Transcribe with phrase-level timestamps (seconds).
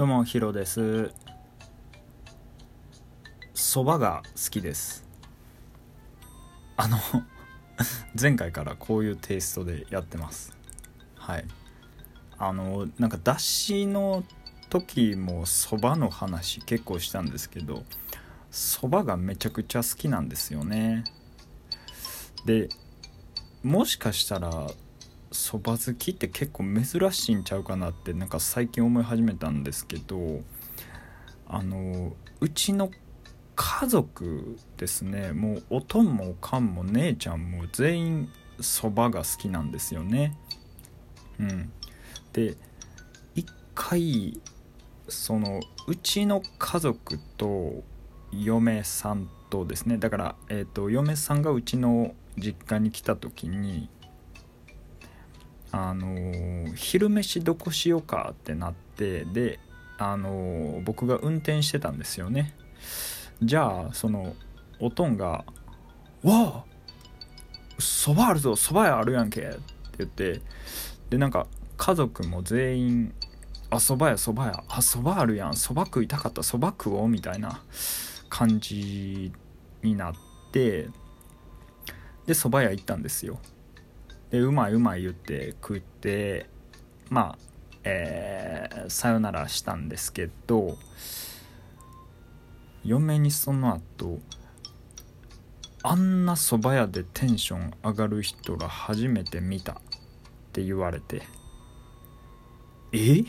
[0.00, 1.10] どうもヒロです。
[3.52, 5.06] そばが好きです。
[6.78, 6.96] あの
[8.18, 10.56] 前回からこういうテイストでやってます。
[11.16, 11.44] はい。
[12.38, 14.24] あのなんかだしの
[14.70, 17.84] 時もそばの話結構したんですけど
[18.50, 21.04] そばがめちゃくちゃ好きなんですよね。
[22.46, 22.70] で
[23.62, 24.66] もしかしたら
[25.32, 30.42] そば好きって結構珍しいんちゃうかなってなんか最近思い始めたんですけど
[31.46, 32.90] あのうちの
[33.54, 38.28] 家族ですねもうおとんもおかんも姉ちゃんも全員
[38.60, 40.36] そばが好きなんですよね。
[41.38, 41.72] うん。
[42.32, 42.56] で
[43.34, 44.40] 一回
[45.08, 47.82] そのうちの家族と
[48.32, 53.88] 嫁さんとですねだから、えーと、嫁さんがうちの実家に来た時に
[55.72, 59.58] あのー、昼飯どこしようかってなってで
[59.98, 62.54] あのー、僕が運転してたんですよね。
[63.42, 64.34] じゃあその
[64.78, 65.44] おとんが
[66.22, 66.64] 「わあ
[67.78, 69.58] そばあるぞそば屋あるやんけ」って
[69.98, 70.42] 言って
[71.08, 71.46] でなんか
[71.76, 73.14] 家族も全員
[73.70, 77.62] 「あそば屋そば屋あそばあるやんそば食いたかったそば食おう」みたいな
[78.28, 79.32] 感じ
[79.82, 80.14] になっ
[80.52, 80.88] て
[82.26, 83.38] で蕎麦屋行ったんですよ。
[84.30, 86.48] でうまいうまい言って食って
[87.08, 87.38] まあ
[87.82, 90.76] えー、さよならしたんですけど
[92.84, 94.20] 嫁にその後
[95.82, 99.76] あんな蕎麦屋でテンション上がる人ら初めて見たっ
[100.52, 101.22] て言われて
[102.92, 103.24] え？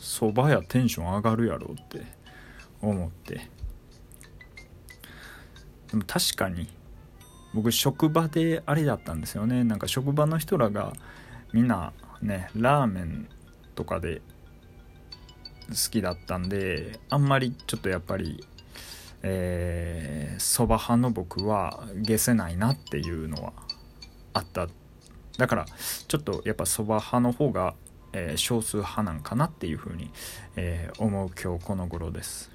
[0.00, 2.04] 蕎麦屋テンション上がるやろって
[2.80, 3.48] 思って。
[5.90, 6.68] でも確かに
[7.54, 9.64] 僕職場であれだったんですよね。
[9.64, 10.92] なんか職場の人らが
[11.52, 13.28] みんなねラーメン
[13.74, 14.22] とかで
[15.68, 18.46] 好きだったんであんまりちょっとやっぱり
[19.22, 23.52] えそ、ー、ば派の僕は消せないなっていうのは
[24.32, 24.68] あった。
[25.38, 25.66] だから
[26.08, 27.74] ちょっとやっぱそば派の方が、
[28.12, 30.10] えー、少数派なんかなっていうふうに、
[30.56, 32.50] えー、思う今日この頃です。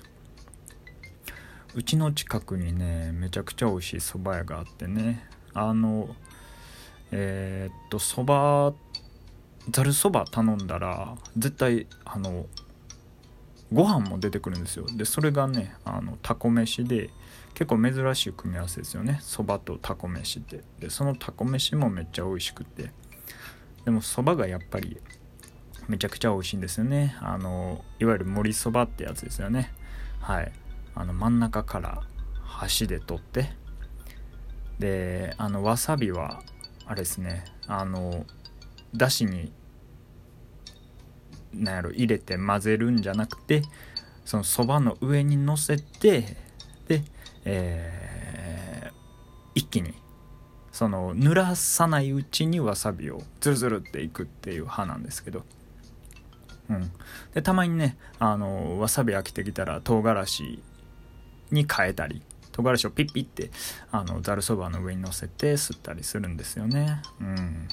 [1.75, 5.28] うちの近くにねめちゃくちゃ美味しい蕎麦屋があってね。
[5.53, 6.16] あの
[7.11, 8.75] えー、っと蕎麦
[9.69, 12.45] ざるそば頼んだら絶対あの
[13.72, 14.85] ご飯も出てくるんですよ。
[14.95, 17.09] でそれがねあのタコ飯で
[17.53, 19.19] 結構珍しい組み合わせですよね。
[19.22, 20.63] そばとタコ飯って。
[20.79, 22.91] でそのタコ飯もめっちゃ美味しくて。
[23.83, 24.97] でもそばがやっぱり
[25.88, 27.16] めちゃくちゃ美味しいんですよね。
[27.22, 29.73] あのいわゆる盛りそばってやつですよね。
[30.19, 30.51] はい。
[30.99, 32.01] あの真ん中から
[32.43, 33.51] 箸で取って
[34.79, 36.41] であのわさびは
[36.87, 38.25] あれですねあの
[38.95, 39.51] だしに
[41.53, 43.61] なんやろ入れて混ぜるんじゃなくて
[44.25, 46.35] そのそばの上にのせて
[46.87, 47.03] で、
[47.45, 48.91] えー、
[49.53, 49.93] 一気に
[50.71, 55.43] その濡らさないうちにわさびをズルズルっていくっていう派なんですけど、
[56.69, 56.91] うん、
[57.35, 60.59] でたまにねあのわさび飽きてきたら唐辛子
[61.51, 62.21] に変えたり
[62.51, 63.51] 唐辛子をピッピッて
[63.91, 67.01] あのざるそばの上に乗せて吸ったりするんですよね。
[67.21, 67.67] うん。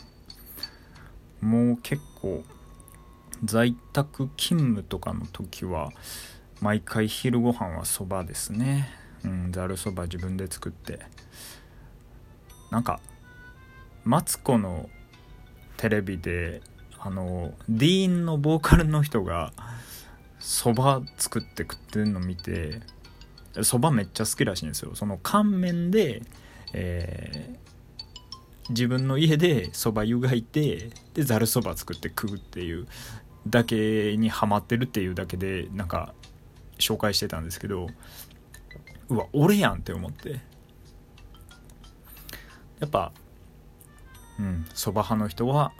[1.40, 2.44] もう結構
[3.42, 5.90] 在宅勤務とかの時は
[6.60, 8.90] 毎回昼ご飯はそばですね。
[9.24, 11.00] うんざるそば自分で作って。
[12.70, 13.00] なんか
[14.04, 14.90] マツコの
[15.78, 16.60] テレビで
[16.98, 19.52] あのディーンのボーカルの人が
[20.38, 22.80] そば作って食ってるの見て
[23.62, 26.22] そばめっちゃ好きらしいんですよその乾麺で、
[26.72, 32.86] えー、自分の家でそば湯がいてでざるそば作って食うっていう
[33.46, 36.14] だけにハマってるっていうだけでなんか
[36.78, 37.88] 紹介してたんですけど
[39.08, 40.40] うわ俺やんって思って
[42.80, 43.12] やっぱ
[44.38, 45.72] うんそば派の人は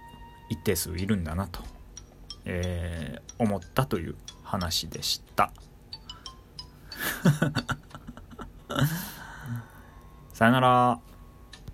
[0.49, 1.61] 一定数いるんだなと、
[2.45, 5.53] えー、思ったという話でした。
[10.33, 11.14] さよなら。